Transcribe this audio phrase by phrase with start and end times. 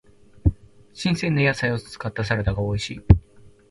[0.93, 3.01] 新鮮な野菜を使ったサラダが美味しい。